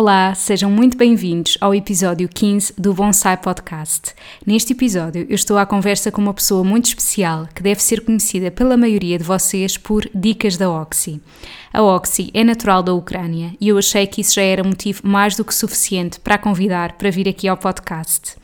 [0.00, 4.14] Olá, sejam muito bem-vindos ao episódio 15 do Bonsai Podcast.
[4.46, 8.48] Neste episódio, eu estou à conversa com uma pessoa muito especial que deve ser conhecida
[8.48, 11.20] pela maioria de vocês por Dicas da Oxy.
[11.72, 15.34] A Oxy é natural da Ucrânia e eu achei que isso já era motivo mais
[15.34, 18.36] do que suficiente para a convidar para vir aqui ao podcast.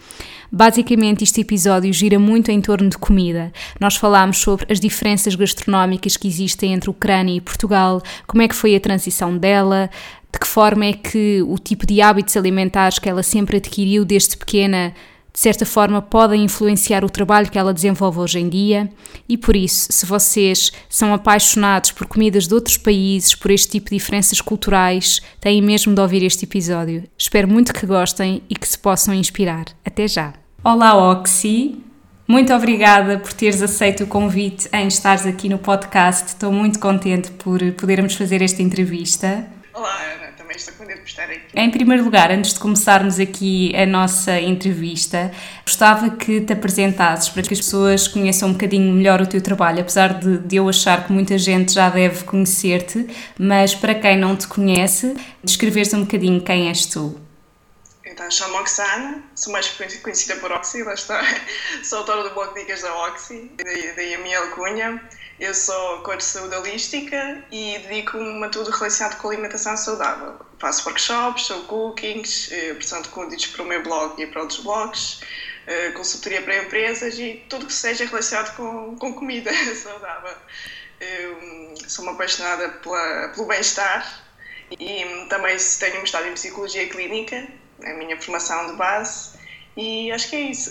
[0.56, 3.52] Basicamente, este episódio gira muito em torno de comida.
[3.80, 8.55] Nós falámos sobre as diferenças gastronómicas que existem entre Ucrânia e Portugal, como é que
[8.55, 9.91] foi a transição dela,
[10.32, 14.36] de que forma é que o tipo de hábitos alimentares que ela sempre adquiriu desde
[14.36, 14.94] pequena,
[15.32, 18.88] de certa forma, podem influenciar o trabalho que ela desenvolve hoje em dia.
[19.28, 23.91] E por isso, se vocês são apaixonados por comidas de outros países, por este tipo
[23.91, 27.02] de diferenças culturais, têm mesmo de ouvir este episódio.
[27.19, 29.64] Espero muito que gostem e que se possam inspirar.
[29.84, 30.44] Até já!
[30.66, 31.78] Olá, Oxy!
[32.26, 36.28] Muito obrigada por teres aceito o convite em estares aqui no podcast.
[36.28, 39.46] Estou muito contente por podermos fazer esta entrevista.
[39.74, 41.42] Olá, Ana, também estou contente por estar aqui.
[41.54, 45.30] Em primeiro lugar, antes de começarmos aqui a nossa entrevista,
[45.66, 49.82] gostava que te apresentasses para que as pessoas conheçam um bocadinho melhor o teu trabalho,
[49.82, 53.06] apesar de, de eu achar que muita gente já deve conhecer-te,
[53.38, 57.20] mas para quem não te conhece, descreveres um bocadinho quem és tu.
[58.14, 59.66] Então, chamo-me Oxana, sou mais
[60.00, 61.20] conhecida por Oxy, lá está.
[61.82, 65.02] Sou autora do blog Dicas da Oxy, daí, a minha alcunha.
[65.40, 70.38] Eu sou coach de saúde holística e dedico-me a tudo relacionado com alimentação saudável.
[70.60, 74.60] Faço workshops, sou cookings, eh, produção de conteúdos para o meu blog e para outros
[74.60, 75.20] blogs,
[75.66, 80.36] eh, consultoria para empresas e tudo que seja relacionado com, com comida saudável.
[81.00, 84.22] Eu sou uma apaixonada pela, pelo bem-estar
[84.70, 87.44] e também tenho um estado em psicologia clínica,
[87.87, 89.34] a minha formação de base,
[89.77, 90.71] e acho que é isso.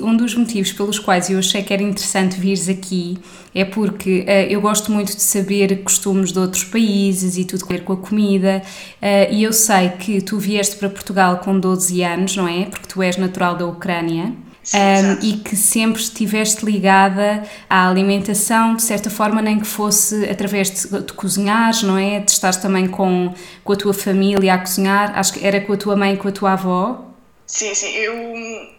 [0.00, 3.18] Um dos motivos pelos quais eu achei que era interessante vires aqui
[3.54, 7.82] é porque uh, eu gosto muito de saber costumes de outros países e tudo ver
[7.82, 8.62] com a comida.
[9.02, 12.66] Uh, e eu sei que tu vieste para Portugal com 12 anos, não é?
[12.66, 14.32] Porque tu és natural da Ucrânia.
[14.74, 20.70] Um, e que sempre estiveste ligada à alimentação, de certa forma, nem que fosse através
[20.70, 22.18] de, de cozinhares, não é?
[22.20, 23.32] De estar também com,
[23.62, 26.26] com a tua família a cozinhar, acho que era com a tua mãe e com
[26.26, 27.06] a tua avó.
[27.46, 28.12] Sim, sim, eu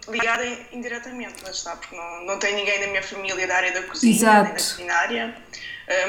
[0.09, 3.83] ligada indiretamente, lá está, porque não, não tenho ninguém da minha família da área da
[3.83, 4.43] cozinha, Exato.
[4.43, 5.35] nem da culinária,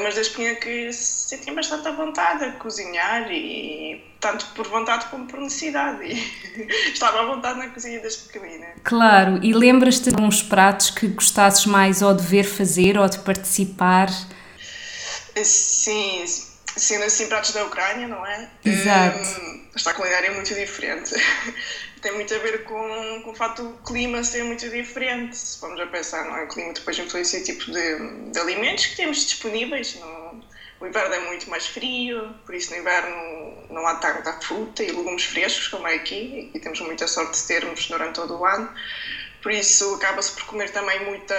[0.02, 5.26] mas desde pequena que sentia bastante à vontade a cozinhar e tanto por vontade como
[5.26, 8.66] por necessidade e estava à vontade na cozinha desde pequenina.
[8.82, 13.20] Claro, e lembras-te de uns pratos que gostasses mais ou de ver fazer ou de
[13.20, 14.08] participar?
[15.36, 16.24] Sim,
[16.76, 18.48] sendo assim pratos da Ucrânia, não é?
[18.64, 19.18] Exato.
[19.18, 21.14] Um, esta culinária é muito diferente.
[22.00, 25.36] Tem muito a ver com, com o facto do clima ser muito diferente.
[25.36, 26.44] Se vamos a pensar, não é?
[26.44, 29.96] O clima depois influencia o tipo de, de alimentos que temos disponíveis.
[29.96, 30.42] No,
[30.80, 34.92] o inverno é muito mais frio, por isso no inverno não há tanta fruta e
[34.92, 38.72] legumes frescos como é aqui, e temos muita sorte de termos durante todo o ano.
[39.42, 41.34] Por isso acaba-se por comer também muita,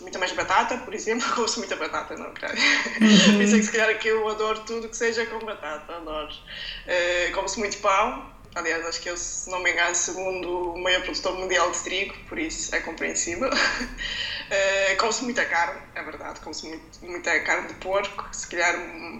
[0.00, 1.26] muita mais batata, por exemplo.
[1.36, 2.56] Gosto muita batata na Ucrânia.
[3.00, 3.34] Uhum.
[3.34, 6.32] por isso é que se calhar que eu adoro tudo que seja com batata, adoro.
[6.32, 8.35] Uh, Como-se muito pão.
[8.56, 12.14] Aliás, acho que eu, se não me engano, segundo o maior produtor mundial de trigo,
[12.26, 13.50] por isso é compreensível.
[13.50, 18.74] Uh, come-se muita carne, é verdade, come-se muito, muita carne de porco, se calhar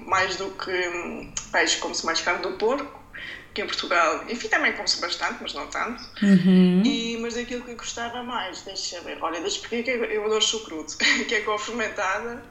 [0.07, 3.05] mais do que peixe, come-se mais carne do porco
[3.53, 6.03] que em Portugal, enfim, também come-se bastante, mas não tanto.
[6.23, 6.83] Uhum.
[6.85, 10.43] E, mas daquilo que eu gostava mais, deixa ver, olha, deixa porque que eu adoro
[10.43, 12.43] chucrute, que é com a fermentada,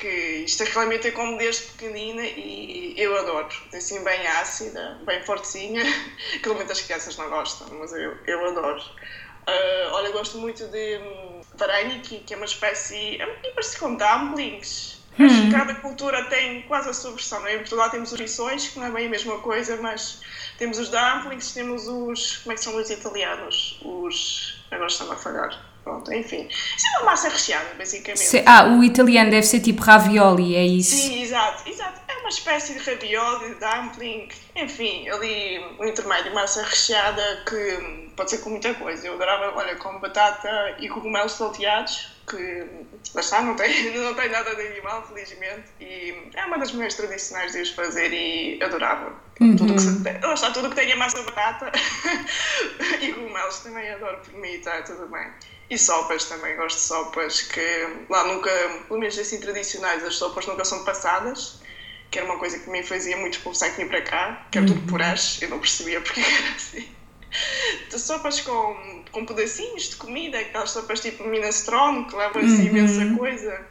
[0.00, 0.08] que
[0.46, 3.48] isto realmente é como desde pequenina e eu adoro.
[3.72, 5.84] Assim, bem ácida, bem fortezinha,
[6.42, 8.80] que realmente as crianças não gostam, mas eu, eu adoro.
[8.80, 13.94] Uh, olha, gosto muito de um, vareniki, que é uma espécie, é um parecido com
[13.96, 15.00] dumplings.
[15.18, 15.26] Hum.
[15.26, 17.46] Acho que cada cultura tem quase a sua versão.
[17.46, 20.20] Em Portugal temos os rissóis, que não é bem a mesma coisa, mas
[20.56, 22.38] temos os dumplings, temos os.
[22.38, 23.80] Como é que são os italianos?
[23.84, 24.62] Os.
[24.70, 25.69] Agora estava a falhar.
[25.90, 26.46] Pronto, enfim.
[26.48, 28.20] Isso é uma massa recheada, basicamente.
[28.20, 30.94] Se- ah, o italiano deve ser tipo ravioli, é isso?
[30.94, 32.00] Sim, exato, exato.
[32.06, 38.38] É uma espécie de ravioli, dumpling, enfim, ali um intermédio, massa recheada que pode ser
[38.38, 39.04] com muita coisa.
[39.06, 42.64] Eu adorava, olha, com batata e cogumelos salteados, porque
[43.14, 46.94] lá está, não tem, não tem nada de animal, felizmente, e é uma das melhores
[46.94, 49.12] tradicionais de os fazer e adorava.
[49.40, 49.56] Uhum.
[49.56, 51.72] Tudo que, lá está, tudo que tenha massa de batata
[53.00, 55.26] e cogumelos também adoro por mim, está tudo bem.
[55.70, 58.50] E sopas também, gosto de sopas que lá nunca,
[58.88, 61.60] pelo menos assim tradicionais, as sopas nunca são passadas,
[62.10, 64.66] que era uma coisa que me fazia muito expulsar que vinha para cá, que era
[64.66, 64.74] uhum.
[64.74, 66.88] tudo por acho, eu não percebia porque era assim.
[67.88, 72.76] De sopas com, com pedacinhos de comida, aquelas sopas tipo minestrone, que levam assim uhum.
[72.76, 73.66] imensa coisa.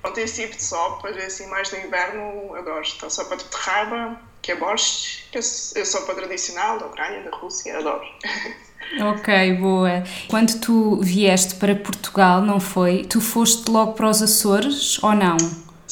[0.00, 2.82] Pronto, esse tipo de sopas, assim, mais do inverno, adoro.
[2.96, 7.78] Então, sopa de beterraba, que é borscht, que é sopa tradicional da Ucrânia, da Rússia,
[7.78, 8.04] adoro.
[9.00, 10.02] Ok, boa.
[10.28, 13.04] Quando tu vieste para Portugal, não foi?
[13.04, 15.36] Tu foste logo para os Açores ou não?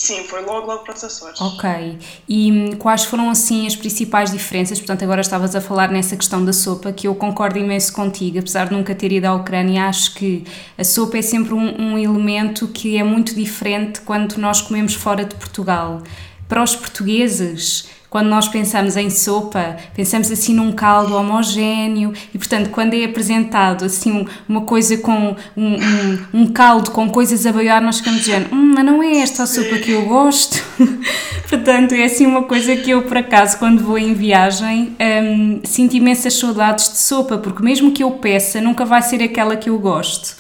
[0.01, 1.39] Sim, foi logo, logo para os Açores.
[1.39, 1.99] Ok.
[2.27, 4.79] E hum, quais foram, assim, as principais diferenças?
[4.79, 8.69] Portanto, agora estavas a falar nessa questão da sopa, que eu concordo imenso contigo, apesar
[8.69, 10.45] de nunca ter ido à Ucrânia, acho que
[10.79, 15.23] a sopa é sempre um, um elemento que é muito diferente quando nós comemos fora
[15.23, 16.03] de Portugal.
[16.49, 22.71] Para os portugueses, quando nós pensamos em sopa, pensamos assim num caldo homogéneo e, portanto,
[22.71, 27.81] quando é apresentado assim uma coisa com um, um, um caldo com coisas a baiar,
[27.81, 30.61] nós ficamos dizendo, hum, mas não é esta a sopa que eu gosto.
[31.49, 35.95] portanto, é assim uma coisa que eu, por acaso, quando vou em viagem, um, sinto
[35.95, 39.79] imensas saudades de sopa, porque mesmo que eu peça, nunca vai ser aquela que eu
[39.79, 40.35] gosto.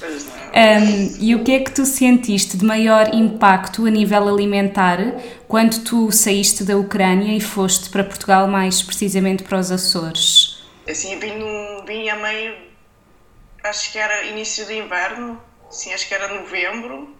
[0.52, 4.98] Um, e o que é que tu sentiste de maior impacto a nível alimentar
[5.46, 10.62] quando tu saíste da Ucrânia e foste para Portugal, mais precisamente para os Açores?
[10.88, 12.56] Assim, vim, no, vim a meio,
[13.62, 17.14] acho que era início de inverno, sim, acho que era novembro,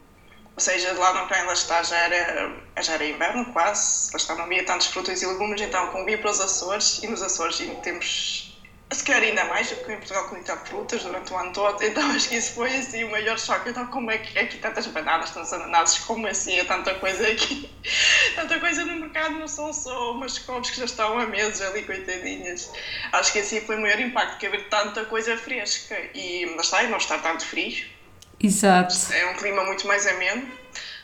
[0.55, 4.45] ou seja, lá na Ucrânia está, já era, já era inverno quase, lá está, não
[4.45, 8.50] havia tantos frutas e legumes, então como vim para os Açores, e nos Açores temos
[8.93, 12.29] se calhar ainda mais, porque em Portugal comi frutas durante o ano todo, então acho
[12.29, 13.71] que isso foi assim o maior choque.
[13.71, 17.27] Então, como é que é aqui tantas bananas, tantos ananases, como assim é tanta coisa
[17.27, 17.71] aqui?
[18.35, 21.83] tanta coisa no mercado não são só umas couves que já estão há meses ali,
[21.83, 22.73] coitadinhas.
[23.13, 26.83] Acho que assim foi o maior impacto, que haver tanta coisa fresca e lá está,
[26.83, 27.87] e não estar tanto frio.
[28.43, 28.95] Exato.
[29.13, 30.60] É um clima muito mais ameno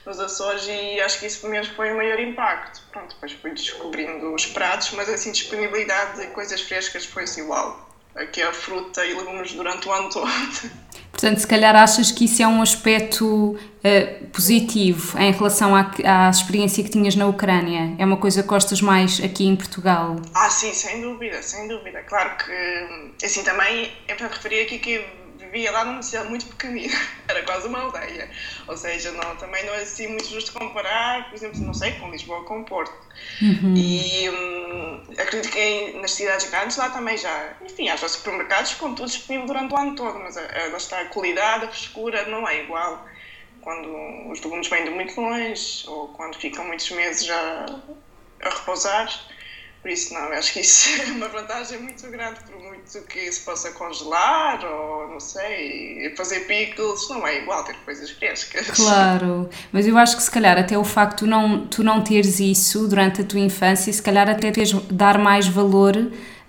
[0.07, 2.81] nos Açores e acho que isso mesmo foi o maior impacto.
[2.93, 7.85] Pronto, depois fui descobrindo os pratos, mas assim, disponibilidade de coisas frescas foi assim, uau.
[8.15, 10.31] Aqui a fruta e legumes durante o ano todo.
[11.11, 16.31] Portanto, se calhar achas que isso é um aspecto uh, positivo em relação à, à
[16.31, 17.95] experiência que tinhas na Ucrânia?
[17.99, 20.17] É uma coisa que gostas mais aqui em Portugal?
[20.35, 22.03] Ah, sim, sem dúvida, sem dúvida.
[22.03, 25.05] Claro que, assim, também é para referir aqui que
[25.47, 26.95] vivia lá numa cidade muito pequenina,
[27.29, 28.31] era quase uma aldeia.
[28.67, 32.11] Ou seja, não, também não é assim muito justo comparar, por exemplo, não sei, com
[32.11, 32.95] Lisboa ou com Porto.
[33.41, 33.75] Uhum.
[33.77, 38.75] E hum, acredito que em, nas cidades grandes lá também já, enfim, há já supermercados
[38.75, 42.27] com tudo disponível durante o ano todo, mas a, a, está, a qualidade, a frescura
[42.27, 43.07] não é igual
[43.67, 47.67] quando os legumes vêm de muito longe ou quando ficam muitos meses já
[48.43, 49.09] a repousar.
[49.87, 53.41] Por isso, não, acho que isso é uma vantagem muito grande, por muito que se
[53.43, 58.67] possa congelar ou, não sei, fazer pickles, não é igual ter coisas frescas.
[58.67, 62.41] Claro, mas eu acho que se calhar até o facto de não, tu não teres
[62.41, 65.95] isso durante a tua infância, se calhar até teres dar mais valor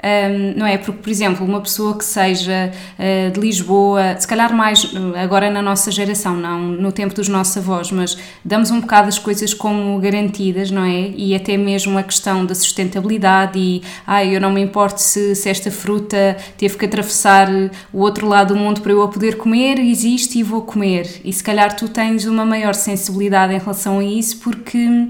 [0.03, 0.77] um, não é?
[0.77, 5.61] Porque, por exemplo, uma pessoa que seja uh, de Lisboa, se calhar mais agora na
[5.61, 9.99] nossa geração, não no tempo dos nossos avós, mas damos um bocado as coisas como
[9.99, 11.11] garantidas, não é?
[11.15, 15.49] E até mesmo a questão da sustentabilidade e, ah, eu não me importo se, se
[15.49, 17.47] esta fruta teve que atravessar
[17.91, 21.21] o outro lado do mundo para eu a poder comer, existe e vou comer.
[21.23, 25.07] E se calhar tu tens uma maior sensibilidade em relação a isso porque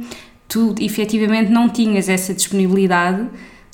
[0.48, 3.28] tu efetivamente não tinhas essa disponibilidade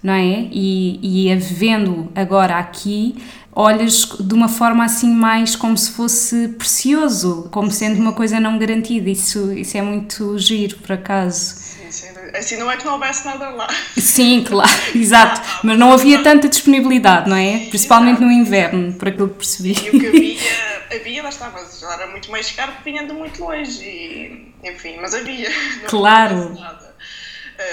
[0.03, 0.47] não é?
[0.51, 3.15] E, e a vivendo agora aqui,
[3.55, 8.57] olhas de uma forma assim mais como se fosse precioso, como sendo uma coisa não
[8.59, 9.09] garantida.
[9.09, 11.55] Isso, isso é muito giro, por acaso.
[11.55, 12.07] Sim, sim.
[12.35, 13.67] Assim não é que não houvesse nada lá.
[13.97, 15.41] Sim, claro, exato.
[15.63, 17.67] Mas não havia tanta disponibilidade, não é?
[17.69, 19.69] Principalmente no inverno, por aquilo que percebi.
[19.71, 23.13] E o que havia, havia lá estava, já era muito mais caro porque vinha de
[23.13, 23.83] muito longe.
[23.83, 25.49] E, enfim, mas havia.
[25.87, 26.53] claro.
[26.53, 26.82] Uh,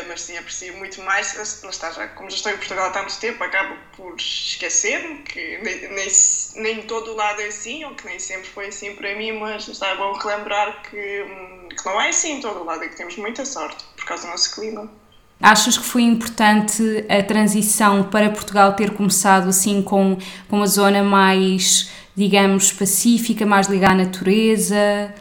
[0.08, 1.34] mas sim, aprecio muito mais.
[1.62, 5.58] Lá está, já, como já estou em Portugal há tanto tempo, acabo por esquecer-me que
[5.58, 6.08] nem, nem,
[6.56, 9.94] nem todo lado é assim, ou que nem sempre foi assim para mim, mas está
[9.94, 13.44] bom relembrar que, hum, que não é assim em todo lado e que temos muita
[13.44, 14.90] sorte por causa do nosso clima.
[15.42, 20.18] Achas que foi importante a transição para Portugal ter começado assim com,
[20.48, 25.14] com uma zona mais, digamos, pacífica, mais ligada à natureza?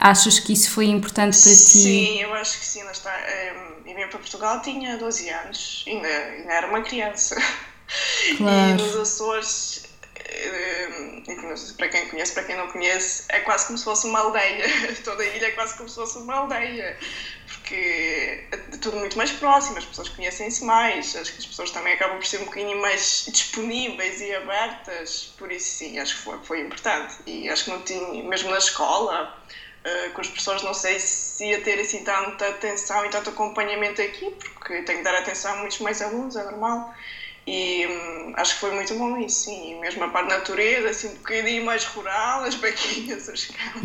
[0.00, 1.56] Achas que isso foi importante para ti?
[1.56, 2.82] Sim, eu acho que sim.
[2.82, 3.16] Lá está.
[3.16, 7.36] Um, e vim para Portugal tinha 12 anos, ainda, ainda era uma criança.
[8.38, 8.70] Claro.
[8.70, 9.84] E nos Açores,
[10.16, 11.22] eh,
[11.76, 14.64] para quem conhece, para quem não conhece, é quase como se fosse uma aldeia.
[15.04, 16.96] Toda a ilha é quase como se fosse uma aldeia.
[17.46, 21.92] Porque é tudo muito mais próximo, as pessoas conhecem-se mais, acho que as pessoas também
[21.92, 26.38] acabam por ser um bocadinho mais disponíveis e abertas, por isso sim, acho que foi,
[26.44, 27.16] foi importante.
[27.26, 29.38] E acho que não tinha, mesmo na escola,
[29.84, 34.00] uh, com as pessoas, não sei se ia ter assim tanta atenção e tanto acompanhamento
[34.00, 36.92] aqui, porque tenho que dar atenção a muitos mais alunos, é normal.
[37.44, 39.72] E hum, acho que foi muito bom isso, sim.
[39.72, 43.82] E mesmo a parte da natureza, assim, um bocadinho mais rural, as bequinhas, os campos,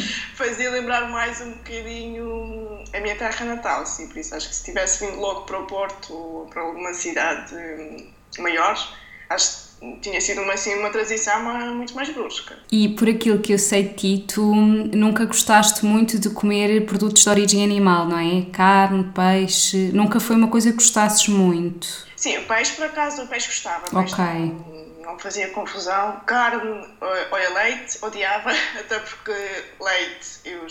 [0.34, 4.08] fazia lembrar mais um bocadinho a minha terra natal, sim.
[4.08, 7.54] Por isso acho que se tivesse vindo logo para o Porto ou para alguma cidade
[7.54, 8.74] hum, maior,
[9.28, 11.42] acho tinha sido uma, assim, uma transição
[11.74, 12.56] muito mais brusca.
[12.70, 17.22] E por aquilo que eu sei de ti, tu nunca gostaste muito de comer produtos
[17.22, 18.46] de origem animal, não é?
[18.52, 22.04] Carne, peixe, nunca foi uma coisa que gostasses muito?
[22.16, 23.84] Sim, o peixe, por acaso, o peixe gostava.
[23.92, 24.24] Ok.
[24.24, 26.20] Não, não fazia confusão.
[26.26, 29.32] Carne, olha, leite, odiava, até porque
[29.80, 30.66] leite, eu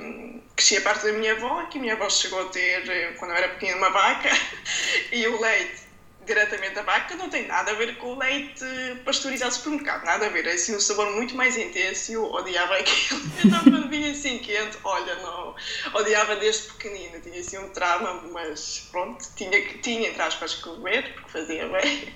[0.00, 3.32] um, crescia perto da minha avó, que a minha avó chegou a ter, eh, quando
[3.32, 4.30] eu era pequena, uma vaca,
[5.12, 5.89] e o leite
[6.30, 8.64] diretamente da vaca não tem nada a ver com o leite
[9.04, 13.20] pasteurizado supermercado, nada a ver, é assim um sabor muito mais intenso eu odiava aquilo.
[13.44, 15.56] Então quando vinha assim quente, olha, não,
[15.94, 21.30] odiava desde pequenina, tinha assim um trauma, mas pronto, tinha, tinha entre aspas comer, porque
[21.30, 22.14] fazia bem.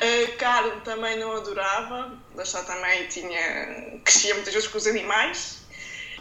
[0.00, 5.66] A carne também não adorava, lá está também tinha, crescia muitas vezes com os animais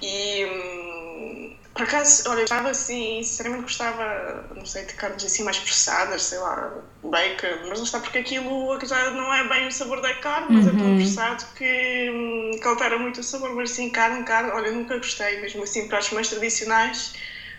[0.01, 5.57] e hum, por acaso, olha, estava assim, sinceramente gostava, não sei, de carnes assim mais
[5.59, 6.73] processadas, sei lá,
[7.03, 10.65] bacon, mas não está porque aquilo já não é bem o sabor da carne, mas
[10.65, 10.71] uhum.
[10.71, 10.97] é tão uhum.
[10.97, 13.55] processado que, hum, que altera muito o sabor.
[13.55, 17.13] Mas assim, carne, carne, olha, nunca gostei, mesmo assim, para as mais tradicionais,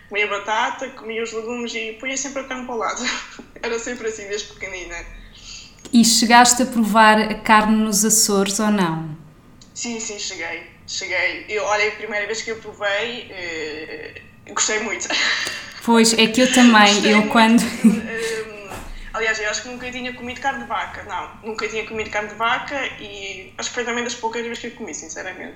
[0.09, 3.01] comia batata, comia os legumes e punha sempre a carne para o lado.
[3.63, 4.95] Era sempre assim, desde pequenina.
[5.91, 9.17] E chegaste a provar a carne nos Açores ou não?
[9.73, 11.45] Sim, sim, cheguei cheguei.
[11.47, 13.90] Eu, olha, a primeira vez que eu provei, eh,
[14.53, 15.07] gostei muito.
[15.83, 17.31] Pois, é que eu também, eu muito.
[17.31, 17.63] quando.
[19.13, 22.29] Aliás, eu acho que nunca tinha comido carne de vaca, não, nunca tinha comido carne
[22.29, 25.53] de vaca e acho que foi também das poucas vezes que eu comi, sinceramente.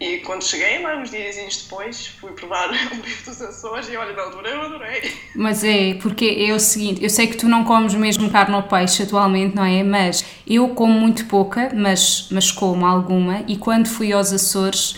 [0.00, 4.14] E quando cheguei lá, uns dias depois, fui provar um bife dos Açores e olha,
[4.14, 5.12] na altura eu adorei.
[5.34, 8.62] Mas é, porque é o seguinte, eu sei que tu não comes mesmo carne ou
[8.62, 9.82] peixe atualmente, não é?
[9.82, 14.96] Mas eu como muito pouca, mas, mas como alguma, e quando fui aos Açores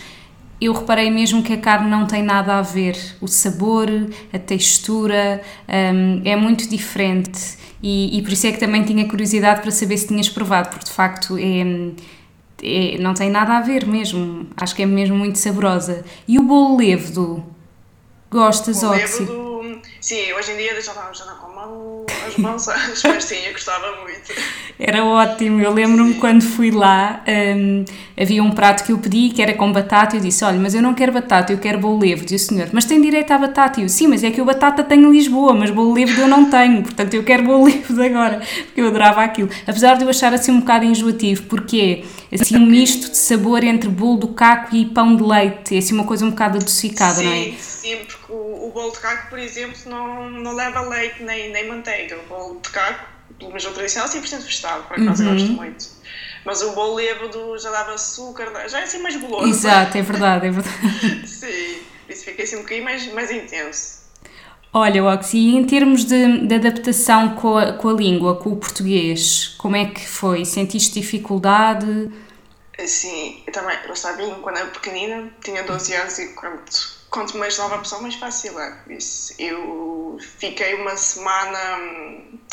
[0.59, 2.97] eu reparei mesmo que a carne não tem nada a ver.
[3.21, 3.89] O sabor,
[4.33, 7.57] a textura um, é muito diferente.
[7.81, 10.85] E, e, por isso é que também tinha curiosidade para saber se tinhas provado, porque
[10.85, 11.91] de facto é,
[12.63, 14.47] é, não tem nada a ver mesmo.
[14.57, 16.03] Acho que é mesmo muito saborosa.
[16.27, 17.45] E o bolo levo
[18.31, 19.46] Gostas, Oxy?
[20.07, 24.03] Sim, hoje em dia já não, já não como as maçãs, mas sim, eu gostava
[24.03, 24.31] muito.
[24.79, 27.83] Era ótimo, eu lembro-me quando fui lá, um,
[28.17, 30.73] havia um prato que eu pedi que era com batata e eu disse, olha, mas
[30.73, 32.23] eu não quero batata, eu quero bolo levo.
[32.23, 33.81] Disse o senhor, mas tem direito à batata?
[33.81, 36.27] E eu, sim, mas é que o batata tem em Lisboa, mas bolo levo eu
[36.29, 39.49] não tenho, portanto eu quero bolo levo agora, porque eu adorava aquilo.
[39.67, 43.61] Apesar de eu achar assim um bocado enjoativo, porque é assim um misto de sabor
[43.61, 47.15] entre bolo do caco e pão de leite, é assim uma coisa um bocado adocicada,
[47.15, 47.51] sim, não é?
[47.59, 48.33] Sim, porque
[48.67, 52.17] o, bolo de caco, por exemplo, não, não leva leite nem, nem manteiga.
[52.17, 53.05] O bolo de caco,
[53.37, 55.33] pelo menos o tradicional, 100% vegetal, por acaso uhum.
[55.33, 55.85] gosto muito.
[56.45, 59.49] Mas o bolo levo já dava açúcar, já é assim mais goloso.
[59.49, 61.27] Exato, é verdade, é verdade.
[61.27, 63.97] Sim, isso fica assim um bocadinho mais, mais intenso.
[64.73, 68.57] Olha, Oxy, e em termos de, de adaptação com a, com a língua, com o
[68.57, 70.45] português, como é que foi?
[70.45, 72.11] Sentiste dificuldade?
[72.85, 76.61] Sim, eu também, eu estava bem quando era pequenina, tinha 12 anos e quando
[77.17, 78.79] quanto mais nova a pessoa, mais fácil é.
[78.89, 79.33] Isso.
[79.39, 81.59] Eu fiquei uma semana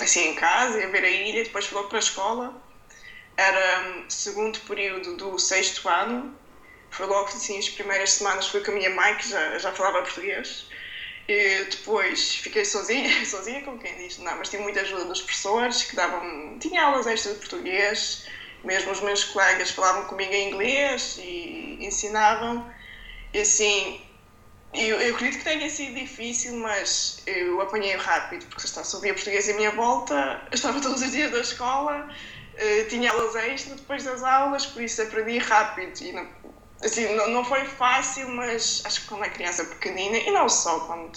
[0.00, 2.62] assim em casa, a ver a ilha, depois fui logo para a escola.
[3.36, 6.34] Era segundo período do sexto ano.
[6.90, 10.00] Foi logo assim, as primeiras semanas fui com a minha mãe, que já, já falava
[10.00, 10.66] português.
[11.28, 15.82] E depois fiquei sozinha, sozinha com quem diz, não, mas tive muita ajuda dos professores
[15.82, 18.26] que davam, tinha aulas extras de português,
[18.62, 22.72] mesmo os meus colegas falavam comigo em inglês e ensinavam.
[23.32, 24.00] E assim,
[24.74, 29.14] eu, eu acredito que tenha sido difícil, mas eu apanhei rápido, porque está, só via
[29.14, 34.04] português à minha volta, estava todos os dias da escola, uh, tinha aulas extra depois
[34.04, 36.00] das aulas, por isso aprendi rápido.
[36.00, 36.28] E não,
[36.82, 40.80] assim, não, não foi fácil, mas acho que quando é criança pequenina, e não só,
[40.80, 41.12] quando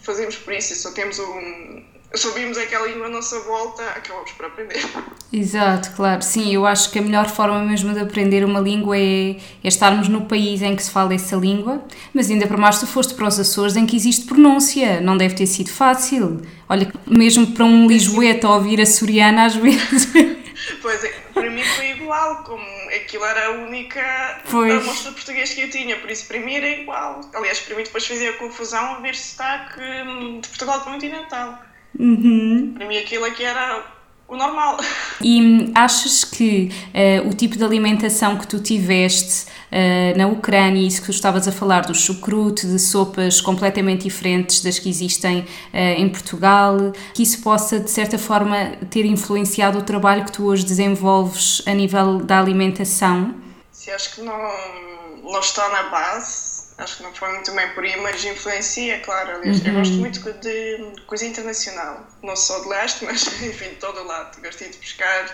[0.00, 4.46] fazemos por isso, só temos um, se ouvimos aquela língua à nossa volta, acabamos por
[4.46, 4.84] aprender.
[5.32, 6.22] Exato, claro.
[6.22, 10.08] Sim, eu acho que a melhor forma mesmo de aprender uma língua é, é estarmos
[10.08, 13.26] no país em que se fala essa língua, mas ainda para mais tu foste para
[13.26, 16.42] os Açores em que existe pronúncia, não deve ter sido fácil.
[16.68, 20.08] Olha, mesmo para um lisboeta ouvir a soriana às vezes.
[20.80, 22.64] Pois é, para mim foi igual como
[22.94, 24.72] aquilo era a única Pois.
[24.72, 27.20] amostra de português que eu tinha, por isso para mim era igual.
[27.34, 31.58] Aliás, para mim depois fazia confusão a ver sotaque hum, de Portugal continental.
[31.98, 32.74] Uhum.
[32.76, 33.84] Para mim aquilo aqui era
[34.28, 34.78] o normal.
[35.24, 40.84] E hum, achas que eh, o tipo de alimentação que tu tiveste eh, na Ucrânia,
[40.84, 45.46] isso que tu estavas a falar do chucrute, de sopas completamente diferentes das que existem
[45.72, 50.46] eh, em Portugal, que isso possa de certa forma ter influenciado o trabalho que tu
[50.46, 53.32] hoje desenvolves a nível da alimentação?
[53.70, 54.36] Se acho que não,
[55.22, 56.51] não está na base,
[56.82, 59.32] acho que não foi muito bem por aí, mas influencia, claro.
[59.36, 64.00] Aliás, eu gosto muito de coisa internacional, não só de leste, mas enfim, de todo
[64.00, 64.40] o lado.
[64.40, 65.26] Gosto de pescar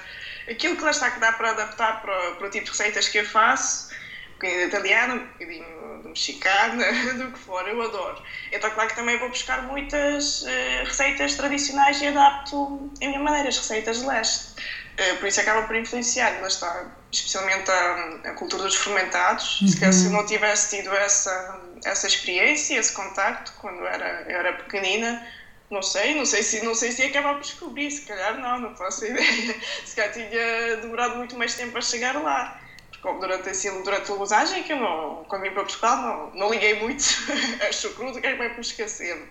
[0.49, 3.09] aquilo que lá está que dá para adaptar para, o- para o tipo de receitas
[3.09, 3.87] que eu faço,
[4.31, 6.85] um bocadinho de italiano, um bocadinho de mexicana,
[7.19, 8.21] do que for, eu adoro.
[8.53, 13.49] Então, claro que também vou buscar muitas eh, receitas tradicionais e adapto a minha maneira,
[13.49, 14.55] as receitas de leste.
[14.97, 19.61] Eh, por isso acaba por influenciar, lá está, especialmente a, a cultura dos fermentados.
[19.67, 24.39] Se calhar se eu não tivesse tido essa, essa experiência, esse contacto, quando era, eu
[24.39, 25.27] era pequenina,
[25.71, 28.61] não sei, não sei se não sei se ia acabar por descobrir, se calhar não,
[28.61, 29.57] não faço ideia.
[29.85, 32.61] Se calhar tinha demorado muito mais tempo a chegar lá.
[33.01, 36.51] Porque durante, assim, durante a usagem, que eu não, quando vim para Portugal, não, não
[36.51, 37.05] liguei muito
[37.69, 39.27] a chucruto, que é bem por esquecer-me.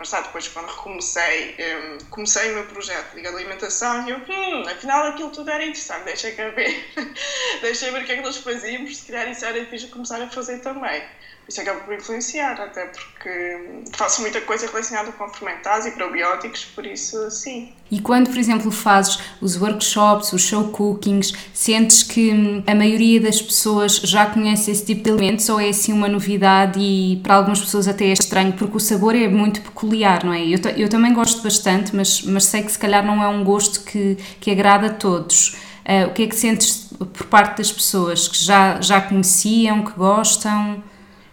[0.00, 4.18] Mas sabe, depois quando recomecei, hum, comecei o meu projeto ligado à alimentação, e eu,
[4.18, 6.74] hum, afinal aquilo tudo era interessante, deixei cá ver,
[7.60, 10.28] deixei ver o que é que nós fazíamos, se calhar isso era fixe começar a
[10.28, 11.04] fazer também.
[11.50, 16.86] Isso acaba por influenciar, até porque faço muita coisa relacionada com fermentados e probióticos, por
[16.86, 17.72] isso sim.
[17.90, 23.20] E quando, por exemplo, fazes os workshops, os show cookings, sentes que hum, a maioria
[23.20, 27.34] das pessoas já conhece esse tipo de alimentos ou é assim uma novidade e para
[27.34, 30.46] algumas pessoas até é estranho porque o sabor é muito peculiar, não é?
[30.46, 33.80] Eu, eu também gosto bastante, mas, mas sei que se calhar não é um gosto
[33.80, 35.56] que, que agrada a todos.
[35.84, 39.90] Ah, o que é que sentes por parte das pessoas que já, já conheciam, que
[39.98, 40.80] gostam?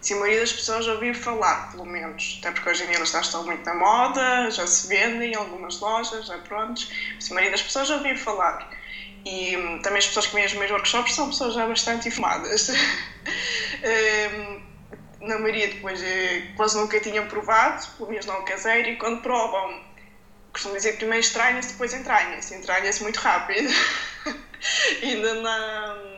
[0.08, 2.96] Se a maioria das pessoas já ouviu falar, pelo menos, até porque hoje em dia
[2.96, 7.30] elas já estão muito na moda, já se vendem em algumas lojas, já prontos, se
[7.30, 8.70] a maioria das pessoas já ouviu falar.
[9.26, 12.70] E hum, também as pessoas que vêm aos meus workshops são pessoas já bastante informadas.
[13.84, 14.62] Hum,
[15.20, 19.78] na maioria depois eh, quase nunca tinham provado, pelo menos não caseiro, e quando provam,
[20.52, 22.54] costumo dizer primeiro estranha-se, depois entranha-se.
[22.54, 23.68] Entranha-se muito rápido.
[25.02, 26.17] Ainda na,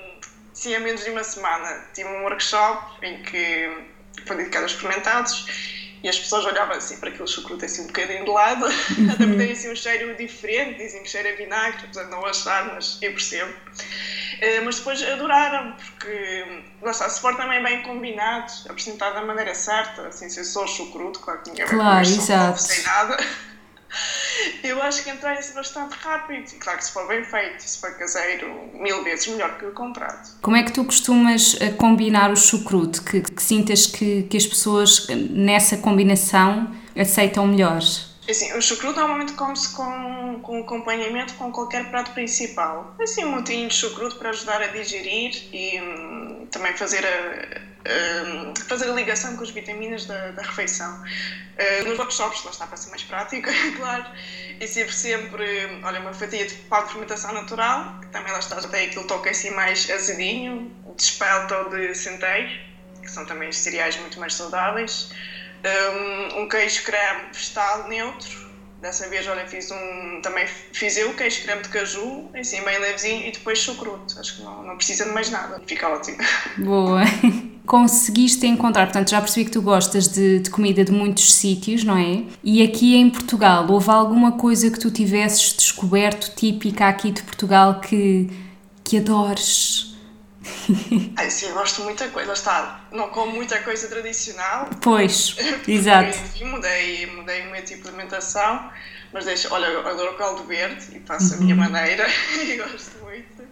[0.61, 3.87] sim, há menos de uma semana tive um workshop em que
[4.27, 5.46] foi dedicado aos fermentados
[6.03, 9.37] e as pessoas olhavam assim para aquele chucrute assim um bocadinho de lado, até porque
[9.37, 12.99] tem assim um cheiro diferente, dizem que cheira a vinagre, apesar de não achar, mas
[13.03, 13.53] eu percebo.
[14.40, 19.55] Eh, mas depois adoraram, porque lá está, se for também bem combinado, apresentado da maneira
[19.55, 22.62] certa, assim, se eu sou chucrute, claro que ninguém vai Claro, comer só exato.
[22.62, 23.16] sem nada.
[24.62, 26.48] Eu acho que entrai-se bastante rápido.
[26.53, 29.72] E claro que se for bem feito, se for caseiro, mil vezes melhor que o
[29.72, 30.38] comprado.
[30.40, 33.00] Como é que tu costumas eh, combinar o chucrute?
[33.03, 37.81] Que, que sintas que, que as pessoas eh, nessa combinação aceitam melhor?
[38.29, 42.94] Assim, o chucrute normalmente come-se com, com acompanhamento com qualquer prato principal.
[43.00, 48.61] Assim, um montinho de chucrute para ajudar a digerir e hum, também fazer a, a-
[48.69, 51.03] fazer a ligação com as vitaminas da, da refeição.
[51.03, 54.05] Uh, nos workshops, lá está para ser mais prático, é claro,
[54.59, 58.59] e sempre, sempre, olha, uma fatia de pau de fermentação natural, que também lá está,
[58.61, 62.49] já tem aquele toque assim mais azedinho, de espelta ou de centeio,
[63.03, 65.11] que são também cereais muito mais saudáveis.
[65.62, 68.49] Um, um queijo creme vegetal neutro.
[68.81, 70.21] Dessa vez, olha, fiz um.
[70.23, 74.19] Também fiz eu queijo creme de caju, assim, bem levezinho, e depois chucrute.
[74.19, 75.61] Acho que não, não precisa de mais nada.
[75.66, 76.16] Fica ótimo.
[76.57, 77.03] Boa!
[77.66, 81.96] Conseguiste encontrar, portanto, já percebi que tu gostas de, de comida de muitos sítios, não
[81.96, 82.25] é?
[82.42, 87.81] E aqui em Portugal, houve alguma coisa que tu tivesses descoberto típica aqui de Portugal
[87.81, 88.29] que,
[88.83, 89.90] que adores?
[91.16, 92.29] Ai, sim, eu gosto de muita coisa.
[92.29, 94.68] Lá está, não como muita coisa tradicional.
[94.81, 95.37] Pois,
[95.68, 96.18] exato.
[96.18, 98.70] Enfim, mudei, mudei o meu tipo de alimentação.
[99.12, 102.07] Mas deixa, olha, eu adoro caldo verde e faço a minha maneira
[102.44, 103.42] e gosto muito.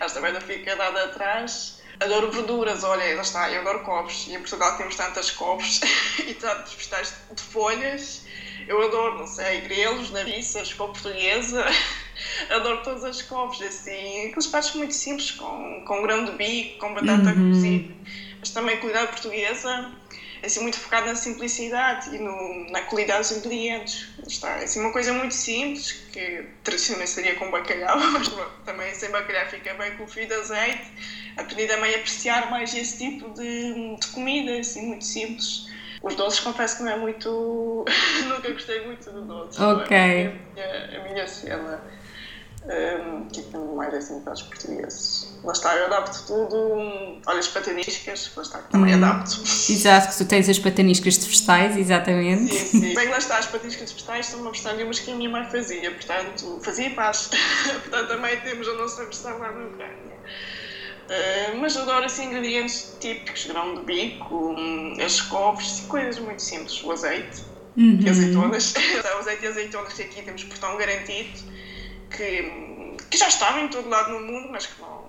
[0.00, 1.77] Acho também não fica nada atrás.
[2.00, 4.26] Adoro verduras, olha, lá está, eu adoro couves.
[4.28, 5.80] E em Portugal temos tantas couves
[6.26, 8.24] e tantos vegetais de folhas.
[8.68, 11.64] Eu adoro, não sei, grelos, nabiças, couve portuguesa.
[12.50, 16.92] Adoro todas as couves, assim, aqueles pratos muito simples, com, com grão de bico, com
[16.92, 17.94] batata cozida.
[18.40, 19.08] Mas também a culinária
[20.38, 24.08] portuguesa, assim, muito focada na simplicidade e no, na qualidade dos ingredientes.
[24.26, 28.28] Está, é assim, uma coisa muito simples, que tradicionalmente seria com bacalhau, mas
[28.64, 30.92] também sem bacalhau fica bem com o fio de azeite.
[31.36, 35.68] Aprendi também a apreciar mais esse tipo de, de comida, assim, muito simples.
[36.02, 37.84] Os doces, confesso que não é muito.
[38.28, 39.60] Nunca gostei muito de doces.
[39.60, 39.96] Ok.
[39.96, 41.97] É a, minha, a minha cena.
[42.68, 45.32] Um, que temos mais assim para os portugueses.
[45.42, 47.18] Lá está, eu adapto tudo.
[47.26, 49.02] Olha, as pataniscas, lá está, que também hum.
[49.02, 49.40] adapto.
[49.42, 52.52] Exato, que tu tens as pataniscas de vegetais, exatamente.
[52.52, 52.94] Sim, sim.
[52.94, 55.30] Bem, lá está, as pataniscas de vegetais são uma versão de umas que a minha
[55.30, 57.30] mãe fazia, portanto, fazia paz.
[57.88, 60.18] portanto, também temos a nossa versão lá no Ucrânia.
[61.08, 66.84] Uh, mas adoro assim ingredientes típicos, grão de bico, um, as couves, coisas muito simples,
[66.84, 67.44] o azeite
[67.78, 67.98] uhum.
[67.98, 68.74] e azeitonas.
[69.16, 71.56] o azeite e azeitonas que aqui temos portão garantido
[72.10, 75.04] que, que já estava em todo lado no mundo, mas que não,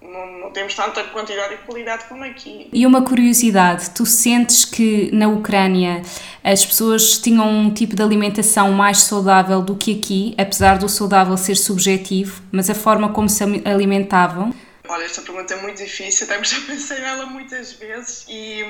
[0.00, 2.68] não, não, temos tanta quantidade e qualidade como aqui.
[2.72, 6.02] E uma curiosidade, tu sentes que na Ucrânia
[6.42, 11.36] as pessoas tinham um tipo de alimentação mais saudável do que aqui, apesar do saudável
[11.36, 14.54] ser subjetivo, mas a forma como se alimentavam?
[14.88, 18.64] Olha, esta pergunta é muito difícil, até já pensei nela muitas vezes e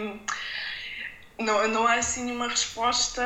[1.39, 3.23] não, não há assim uma resposta,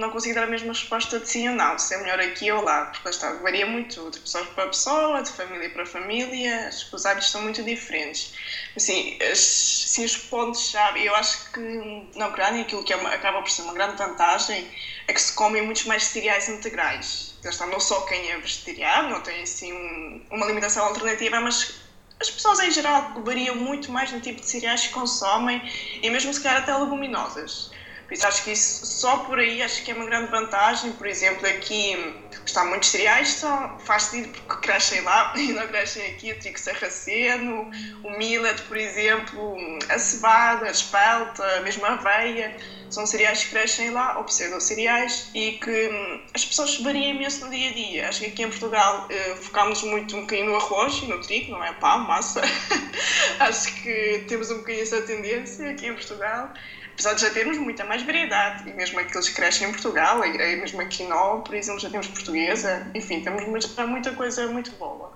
[0.00, 2.62] não consigo dar a mesma resposta de sim ou não, se é melhor aqui ou
[2.62, 7.30] lá, porque está, varia muito de pessoa para pessoa, de família para família, os hábitos
[7.30, 8.32] são muito diferentes.
[8.74, 13.42] Assim, as, assim os pontos-chave, eu acho que na Ucrânia aquilo que é uma, acaba
[13.42, 14.66] por ser uma grande vantagem
[15.06, 17.34] é que se comem muitos mais cereais integrais.
[17.44, 21.89] Está, não só quem é vegetariano, não tem assim um, uma alimentação alternativa, mas
[22.20, 25.62] as pessoas em geral variam muito mais no tipo de cereais que consomem
[26.02, 27.70] e mesmo se calhar até leguminosas.
[28.10, 30.90] Por isso acho que isso só por aí acho que é uma grande vantagem.
[30.94, 31.96] Por exemplo, aqui
[32.44, 36.32] está muitos cereais, são, faz sentido porque crescem lá e não crescem aqui.
[36.32, 37.70] O trigo sarraceno,
[38.02, 39.56] o millet, por exemplo,
[39.88, 42.56] a cevada, a espelta, a aveia
[42.90, 47.50] são cereais que crescem lá, ou pseudo-cereais, e que hum, as pessoas variam imenso no
[47.52, 48.08] dia a dia.
[48.08, 51.52] Acho que aqui em Portugal uh, focamos muito um bocadinho no arroz e no trigo,
[51.52, 52.42] não é pão, massa.
[53.38, 56.52] Acho que temos um bocadinho essa tendência aqui em Portugal,
[57.00, 60.36] apesar de já termos muita mais variedade, e mesmo aqueles que crescem em Portugal, e,
[60.36, 65.10] e mesmo aqui no, por exemplo, já temos portuguesa, enfim, temos muita coisa muito boa.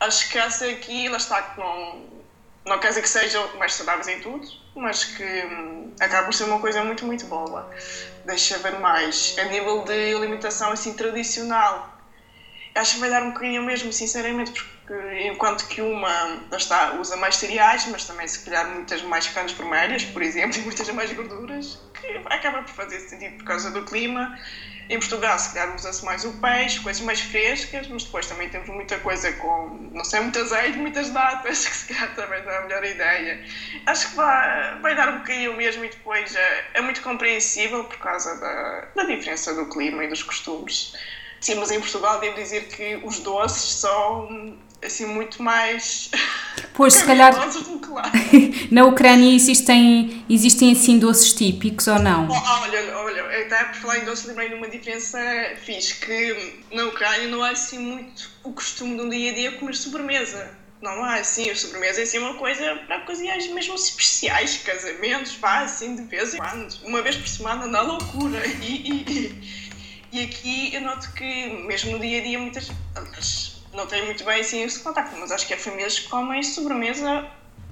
[0.00, 2.20] Acho que essa aqui, lá está, que não
[2.66, 6.44] não quer dizer que sejam mais saudáveis em tudo, mas que hum, acaba por ser
[6.44, 7.68] uma coisa muito, muito boa.
[8.24, 9.34] Deixa ver mais.
[9.38, 11.88] A nível de alimentação assim tradicional,
[12.74, 17.36] acho que vai dar um bocadinho mesmo, sinceramente, porque enquanto que uma está, usa mais
[17.36, 21.78] cereais, mas também se calhar muitas mais carnes vermelhas, por exemplo, e muitas mais gorduras,
[21.94, 24.36] que acaba por fazer sentido por causa do clima
[24.90, 28.68] em Portugal, se calhar, usa-se mais o peixe, coisas mais frescas, mas depois também temos
[28.68, 32.58] muita coisa com, não sei, muito azeite, muitas datas, que se calhar também não é
[32.58, 33.40] a melhor ideia.
[33.86, 37.98] Acho que vai, vai dar um bocadinho mesmo e depois é, é muito compreensível por
[37.98, 40.92] causa da, da diferença do clima e dos costumes.
[41.40, 46.10] Sim, mas em Portugal devo dizer que os doces são assim muito mais
[46.72, 47.34] pois se calhar
[48.70, 52.28] na Ucrânia existem existem assim doces típicos ou não?
[52.28, 55.18] Oh, olha olha até por falar em doces lembrei de uma diferença
[55.64, 59.52] fiz que na Ucrânia não há assim muito o costume de um dia a dia
[59.52, 60.58] comer sobremesa.
[60.80, 65.60] Não há assim a sobremesa é assim uma coisa para ocasiões mesmo especiais casamentos vá
[65.60, 66.74] assim de vez em quando.
[66.84, 68.40] Uma vez por semana na loucura.
[68.62, 68.79] E
[70.30, 72.70] aqui eu noto que mesmo no dia a dia muitas
[73.74, 77.24] não tenho muito bem assim esse contacto, mas acho que há famílias que comem sobremesa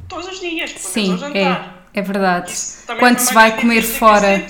[0.09, 1.89] todos os dias, pelo Sim, ao jantar.
[1.95, 2.53] É, é verdade.
[2.99, 4.47] Quando se vai comer fora.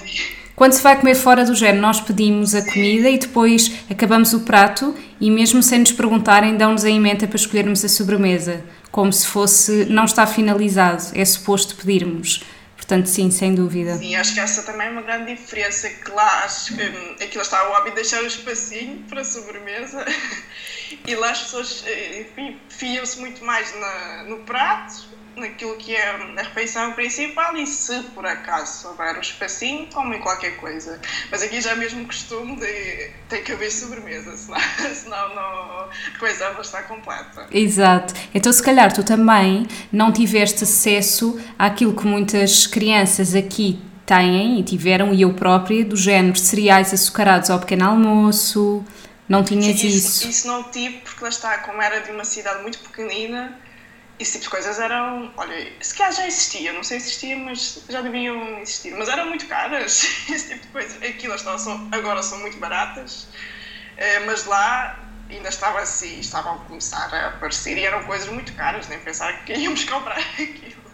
[0.55, 2.71] Quando se vai comer fora do género, nós pedimos a Sim.
[2.73, 7.37] comida e depois acabamos o prato e mesmo sem nos perguntarem dão-nos a emenda para
[7.37, 12.43] escolhermos a sobremesa, como se fosse não está finalizado, é suposto pedirmos.
[12.89, 13.99] Portanto, sim, sem dúvida.
[13.99, 17.69] Sim, acho que essa também é uma grande diferença, que lá acho que aquilo está
[17.69, 20.07] o hábito de deixar o espacinho para a sobremesa
[21.07, 25.07] e lá as pessoas, eh, enfim, fiam-se muito mais na, no prato
[25.39, 30.57] naquilo que é a refeição principal e se por acaso houver um espacinho, comem qualquer
[30.57, 31.01] coisa.
[31.31, 34.61] Mas aqui já é mesmo costume de ter que haver sobremesa, senão,
[34.95, 37.47] senão não, a coisa vai estar completa.
[37.51, 38.15] Exato.
[38.35, 44.63] Então se calhar tu também não tiveste acesso àquilo que muitas crianças aqui têm e
[44.63, 48.83] tiveram, e eu própria, do género cereais açucarados ao pequeno almoço,
[49.29, 50.29] não tinhas isso, isso?
[50.29, 53.55] Isso não tive, porque lá está, como era de uma cidade muito pequenina,
[54.19, 57.85] esse tipo de coisas eram, olha, se calhar já existia, não sei se existia, mas
[57.89, 61.03] já deviam existir, mas eram muito caras, esse tipo de coisas.
[61.03, 63.29] Aqui elas são, agora são muito baratas,
[63.97, 64.99] eh, mas lá
[65.31, 69.45] ainda estava assim, estavam a começar a aparecer e eram coisas muito caras, nem pensar
[69.45, 70.89] que íamos comprar aquilo.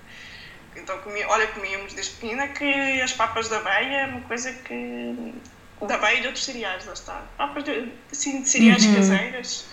[0.76, 5.34] Então, comia, olha, comíamos desde pequena que as papas da aveia é uma coisa que.
[5.80, 7.22] da aveia e de outros cereais, lá está.
[7.38, 8.94] Papas de, assim, de cereais uhum.
[8.96, 9.66] caseiras,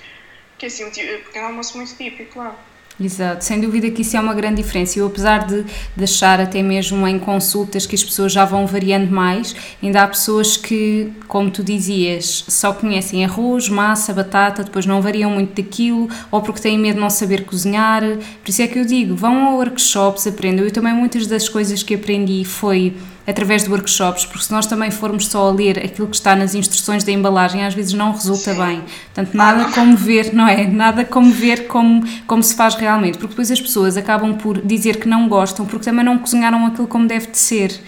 [0.59, 2.55] que assim, um pequeno almoço muito típico, claro.
[3.03, 4.99] Exato, sem dúvida que isso é uma grande diferença.
[4.99, 9.11] Eu, apesar de, de achar até mesmo em consultas que as pessoas já vão variando
[9.11, 15.01] mais, ainda há pessoas que, como tu dizias, só conhecem arroz, massa, batata, depois não
[15.01, 18.03] variam muito daquilo, ou porque têm medo de não saber cozinhar.
[18.43, 20.63] Por isso é que eu digo, vão a workshops, aprendam.
[20.63, 22.93] Eu também muitas das coisas que aprendi foi
[23.25, 26.55] através de workshops, porque se nós também formos só a ler aquilo que está nas
[26.55, 28.59] instruções da embalagem, às vezes não resulta Sim.
[28.59, 28.83] bem.
[29.13, 30.67] Portanto, nada como ver, não é?
[30.67, 34.97] Nada como ver como, como se faz realmente, porque depois as pessoas acabam por dizer
[34.97, 37.79] que não gostam, porque também não cozinharam aquilo como deve de ser.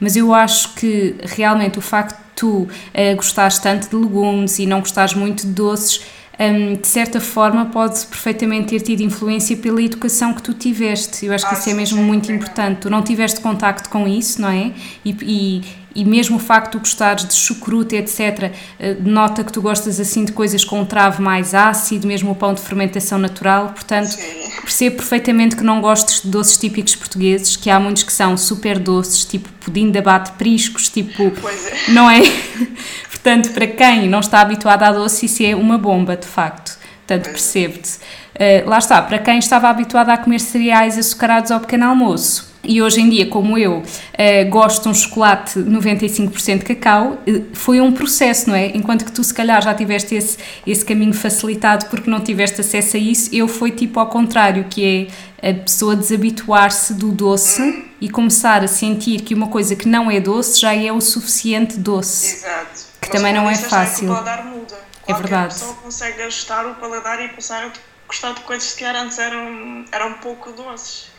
[0.00, 2.68] Mas eu acho que realmente o facto de tu uh,
[3.16, 6.00] gostares tanto de legumes e não gostares muito de doces
[6.40, 11.26] um, de certa forma pode perfeitamente ter tido influência pela educação que tu tiveste.
[11.26, 12.34] Eu acho que isso é mesmo muito sim.
[12.34, 12.80] importante.
[12.80, 14.72] Tu não tiveste contacto com isso, não é?
[15.04, 15.62] E, e,
[15.94, 20.24] e mesmo o facto de gostares de chucrute, etc., eh, nota que tu gostas assim
[20.24, 23.74] de coisas com um travo mais ácido, mesmo o pão de fermentação natural.
[23.74, 24.50] Portanto, sim.
[24.62, 28.78] percebo perfeitamente que não gostes de doces típicos portugueses, que há muitos que são super
[28.78, 31.24] doces, tipo pudim de abate priscos, tipo.
[31.24, 31.90] É.
[31.90, 32.22] Não é?
[33.22, 36.78] Portanto, para quem não está habituado a doce, isso é uma bomba, de facto.
[37.06, 37.98] Portanto, percebe-te.
[38.34, 42.80] Uh, lá está, para quem estava habituado a comer cereais açucarados ao pequeno almoço, e
[42.80, 47.80] hoje em dia, como eu, uh, gosto de um chocolate 95% de cacau, uh, foi
[47.80, 48.68] um processo, não é?
[48.68, 52.96] Enquanto que tu, se calhar, já tiveste esse, esse caminho facilitado porque não tiveste acesso
[52.96, 55.10] a isso, eu foi tipo ao contrário, que
[55.42, 60.10] é a pessoa desabituar-se do doce e começar a sentir que uma coisa que não
[60.10, 62.36] é doce já é o suficiente doce.
[62.36, 64.10] Exato que também não é fácil.
[64.10, 64.78] O paladar muda.
[65.06, 65.54] É verdade.
[65.54, 67.72] Pessoa consegue ajustar o paladar e passar a
[68.06, 71.10] gostar de coisas que antes eram, eram pouco doces.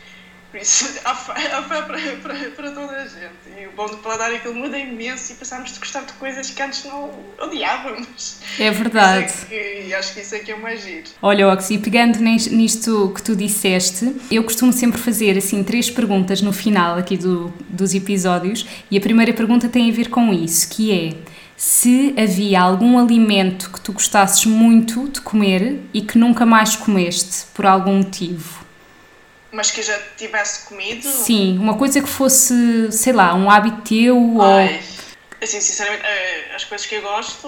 [0.50, 3.58] Por isso, há fé, há fé para, para, para toda a gente.
[3.58, 6.12] E o bom do paladar é que ele muda imenso e passamos de gostar de
[6.14, 8.36] coisas que antes não odiávamos.
[8.58, 9.32] É verdade.
[9.50, 11.08] É e acho que isso é que é o mais giro.
[11.22, 16.52] Olha, Oxy, pegando nisto que tu disseste, eu costumo sempre fazer assim três perguntas no
[16.52, 20.92] final aqui do, dos episódios e a primeira pergunta tem a ver com isso, que
[20.92, 26.74] é se havia algum alimento que tu gostasses muito de comer e que nunca mais
[26.74, 28.66] comeste por algum motivo.
[29.52, 31.04] Mas que já tivesse comido?
[31.04, 34.80] Sim, uma coisa que fosse, sei lá, um hábito teu Ai, ou.
[35.40, 37.46] Assim, sinceramente, eh, as coisas que eu gosto,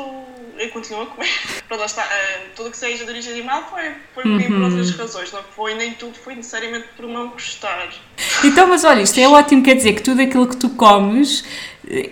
[0.59, 1.29] eu continuo a comer.
[1.67, 2.05] Pronto, lá está.
[2.05, 4.47] Eh, tudo que seja de origem animal foi, foi uhum.
[4.47, 7.89] por outras razões, não foi nem tudo foi necessariamente por não gostar.
[8.43, 11.45] Então, mas olha, isto é ótimo, quer dizer que tudo aquilo que tu comes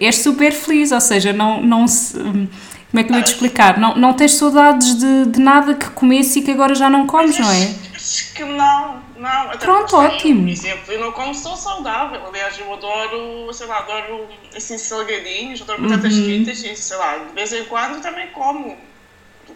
[0.00, 2.16] és super feliz, ou seja, não, não se.
[2.18, 3.78] Como é que eu ia te explicar?
[3.78, 7.38] Não, não tens saudades de, de nada que comesse e que agora já não comes,
[7.38, 7.74] não é?
[7.94, 9.50] Acho que não, não.
[9.50, 10.42] Até Pronto, ótimo.
[10.42, 12.20] Por exemplo, eu não como sou saudável.
[12.26, 16.24] Aliás, eu adoro, sei lá, adoro assim salgadinhos, adoro batatas uhum.
[16.24, 18.76] fritas e sei lá, de vez em quando também como.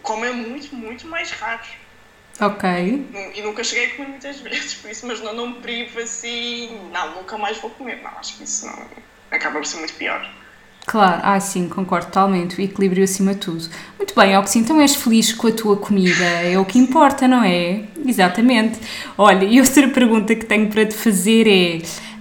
[0.01, 1.61] Como é muito, muito mais raro.
[2.39, 3.05] Ok.
[3.35, 6.79] E nunca cheguei a comer muitas vezes, por isso, mas não, não me privo assim,
[6.93, 8.01] não, nunca mais vou comer.
[8.03, 8.85] Não, acho que isso não
[9.31, 10.27] acaba por ser muito pior.
[10.85, 13.69] Claro, ah sim, concordo totalmente, o equilíbrio acima de tudo.
[13.97, 17.43] Muito bem, Oxy, então és feliz com a tua comida, é o que importa, não
[17.43, 17.83] é?
[18.05, 18.79] Exatamente.
[19.17, 21.45] Olha, e outra pergunta que tenho para te fazer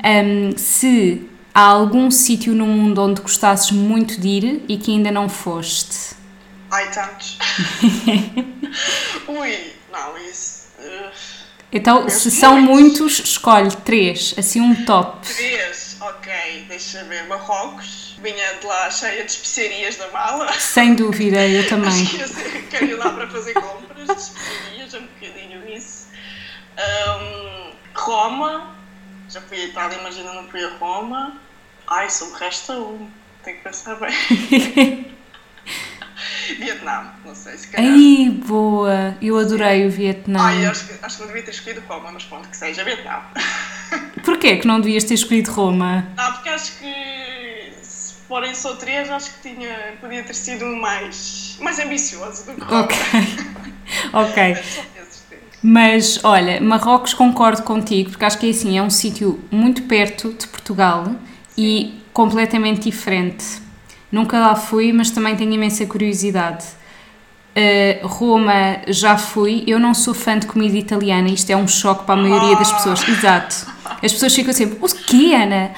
[0.03, 4.91] é um, se há algum sítio no mundo onde gostasses muito de ir e que
[4.91, 6.17] ainda não foste?
[6.69, 7.39] Ai, tantos.
[9.29, 9.57] Ui,
[9.97, 10.67] não, isso...
[10.79, 11.11] Uh,
[11.73, 15.27] então, se são muitos, escolhe três, assim um top.
[15.27, 15.97] Três?
[16.01, 16.33] Ok,
[16.69, 17.27] deixa ver.
[17.27, 18.17] Marrocos.
[18.23, 20.53] Vinha de lá cheia de especiarias da mala.
[20.55, 22.07] Sem dúvida, eu também.
[22.71, 26.07] Quero ir lá para fazer compras de especiarias, é um bocadinho isso.
[26.79, 28.77] Um, Roma.
[29.29, 31.37] Já fui a Itália, imagina não fui a Roma.
[31.89, 33.11] Ai, sobre o resto um.
[33.43, 35.15] Tenho que pensar bem.
[36.59, 37.93] Vietnã, não sei se calhar.
[37.93, 39.17] Ai, boa!
[39.21, 40.41] Eu adorei o Vietnã.
[40.41, 43.21] Ai, acho, acho que não devia ter escolhido Roma, mas pronto, que seja Vietnã.
[44.25, 46.07] Porquê que não devias ter escolhido Roma?
[46.17, 51.57] Não, porque acho que se forem só três, acho que tinha, podia ter sido mais,
[51.61, 52.83] mais ambicioso do que Roma.
[52.83, 52.97] Ok,
[54.13, 54.57] ok.
[55.63, 60.33] Mas olha, Marrocos concordo contigo, porque acho que é assim, é um sítio muito perto
[60.33, 61.19] de Portugal Sim.
[61.57, 63.66] e completamente diferente.
[64.11, 66.65] Nunca lá fui, mas também tenho imensa curiosidade.
[67.57, 72.05] Uh, Roma já fui, eu não sou fã de comida italiana, isto é um choque
[72.05, 73.09] para a maioria das pessoas.
[73.09, 73.67] Exato.
[74.03, 75.73] As pessoas ficam sempre, o que, Ana?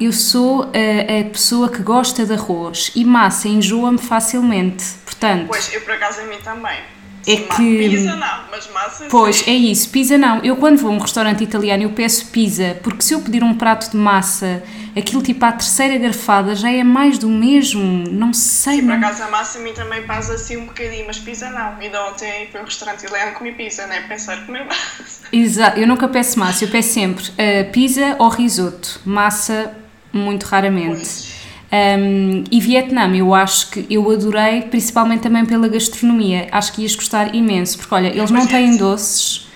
[0.00, 5.46] Eu sou a, a, pessoa que gosta de arroz e massa enjoa-me facilmente, portanto...
[5.46, 6.95] Pois, eu por acaso a mim também.
[7.26, 7.88] É que.
[7.88, 9.06] Pizza não, mas massa.
[9.10, 9.50] Pois, sim.
[9.50, 10.38] é isso, pizza não.
[10.44, 13.52] Eu quando vou a um restaurante italiano eu peço pizza, porque se eu pedir um
[13.52, 14.62] prato de massa,
[14.96, 18.08] aquilo tipo à terceira garfada já é mais do mesmo.
[18.08, 18.80] Não sei.
[18.80, 18.96] Por Não...
[18.96, 21.76] acaso a massa a mim também passa assim um bocadinho, mas pizza não.
[21.80, 24.02] Ainda ontem fui a um restaurante italiano comi pizza, né?
[24.02, 25.26] Pensar comer massa.
[25.32, 29.00] Exato, eu nunca peço massa, eu peço sempre uh, pizza ou risoto.
[29.04, 29.74] Massa,
[30.12, 30.94] muito raramente.
[30.94, 31.35] Pois.
[31.72, 36.48] Um, e Vietnã, eu acho que eu adorei, principalmente também pela gastronomia.
[36.52, 39.48] Acho que ias gostar imenso, porque olha, eles não têm doces.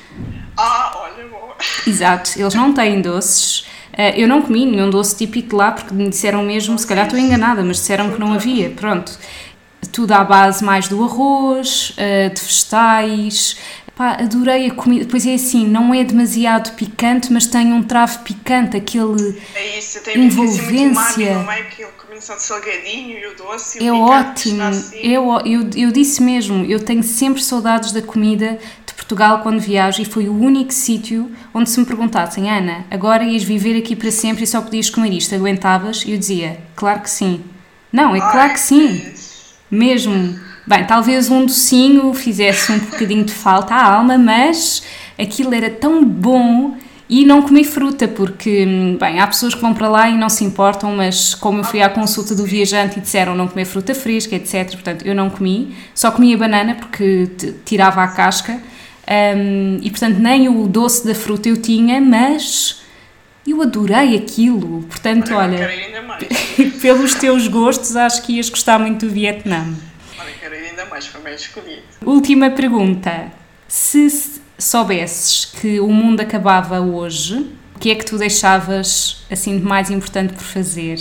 [0.56, 1.54] Ah, olha, boa.
[1.86, 3.60] Exato, eles não têm doces.
[3.92, 7.18] Uh, eu não comi nenhum doce típico lá porque me disseram mesmo, se calhar estou
[7.18, 8.70] enganada, mas disseram que não havia.
[8.70, 9.12] Pronto.
[9.92, 13.56] Tudo à base mais do arroz, uh, de vegetais.
[14.00, 15.04] Pá, adorei a comida.
[15.04, 19.38] Depois é assim, não é demasiado picante, mas tem um travo picante, aquele.
[19.54, 21.32] É isso, tem muito muito Envolvência.
[21.32, 21.60] umami, não é?
[21.60, 24.62] Aquele combinação de salgadinho e o doce e É o ótimo.
[24.62, 24.96] assim.
[25.02, 30.00] Eu, eu, eu disse mesmo, eu tenho sempre saudades da comida de Portugal quando viajo
[30.00, 34.10] e foi o único sítio onde se me perguntassem, Ana, agora ias viver aqui para
[34.10, 36.04] sempre e só podias comer isto, aguentavas?
[36.06, 37.44] E eu dizia, claro que sim.
[37.92, 40.48] Não, é Ai, claro que sim, que- mesmo.
[40.70, 44.84] Bem, talvez um docinho fizesse um bocadinho de falta à alma, mas
[45.18, 46.76] aquilo era tão bom
[47.08, 50.44] e não comi fruta, porque, bem, há pessoas que vão para lá e não se
[50.44, 54.36] importam, mas como eu fui à consulta do viajante e disseram não comer fruta fresca,
[54.36, 57.28] etc., portanto, eu não comi, só comia banana porque
[57.64, 58.52] tirava a casca,
[59.36, 62.80] hum, e portanto nem o doce da fruta eu tinha, mas
[63.44, 65.68] eu adorei aquilo, portanto, Olha,
[66.80, 69.89] pelos teus gostos, acho que ias gostar muito do Vietnã.
[70.20, 71.82] Olha, quero ir ainda mais, foi bem escolhido.
[72.04, 73.32] Última pergunta.
[73.66, 79.64] Se soubesses que o mundo acabava hoje, o que é que tu deixavas assim de
[79.64, 80.98] mais importante por fazer?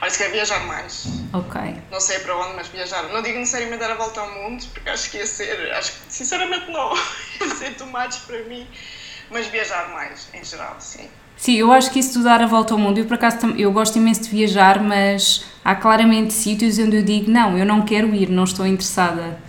[0.00, 1.06] Olha, se quer viajar mais.
[1.32, 1.60] Ok.
[1.92, 3.04] Não sei para onde, mas viajar.
[3.04, 5.72] Não digo necessariamente dar a volta ao mundo, porque acho que ia ser.
[5.72, 6.92] Acho que, sinceramente, não.
[7.40, 8.66] ia ser tomates para mim.
[9.30, 11.08] Mas viajar mais, em geral, sim.
[11.40, 13.72] Sim, eu acho que isso de dar a volta ao mundo, eu por acaso eu
[13.72, 18.14] gosto imenso de viajar, mas há claramente sítios onde eu digo, não, eu não quero
[18.14, 19.40] ir, não estou interessada.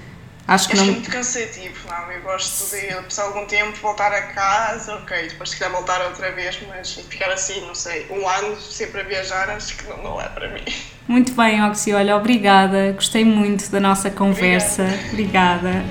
[0.47, 0.86] Acho que é não.
[0.86, 2.12] muito cansativo, não.
[2.12, 6.32] Eu gosto de passar algum tempo, voltar a casa, ok, depois se quiser voltar outra
[6.32, 10.21] vez, mas ficar assim, não sei, um ano sempre a viajar, acho que não, não
[10.21, 10.63] é para mim.
[11.10, 12.93] Muito bem, Oxy, olha, obrigada.
[12.93, 14.88] Gostei muito da nossa conversa.
[15.12, 15.84] obrigada.